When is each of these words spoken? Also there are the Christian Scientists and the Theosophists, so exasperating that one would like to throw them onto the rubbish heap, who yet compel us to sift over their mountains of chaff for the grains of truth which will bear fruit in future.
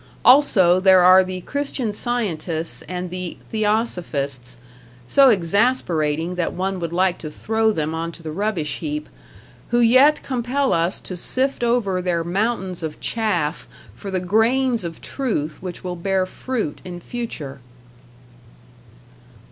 Also 0.25 0.79
there 0.79 1.01
are 1.01 1.23
the 1.23 1.41
Christian 1.41 1.91
Scientists 1.93 2.81
and 2.89 3.11
the 3.11 3.37
Theosophists, 3.51 4.57
so 5.05 5.29
exasperating 5.29 6.33
that 6.33 6.53
one 6.53 6.79
would 6.79 6.91
like 6.91 7.19
to 7.19 7.29
throw 7.29 7.71
them 7.71 7.93
onto 7.93 8.23
the 8.23 8.31
rubbish 8.31 8.79
heap, 8.79 9.07
who 9.69 9.79
yet 9.79 10.23
compel 10.23 10.73
us 10.73 10.99
to 11.01 11.15
sift 11.15 11.63
over 11.63 12.01
their 12.01 12.23
mountains 12.23 12.81
of 12.81 12.99
chaff 12.99 13.67
for 13.95 14.09
the 14.09 14.19
grains 14.19 14.83
of 14.83 15.01
truth 15.01 15.61
which 15.61 15.83
will 15.83 15.95
bear 15.95 16.25
fruit 16.25 16.81
in 16.83 16.99
future. 16.99 17.59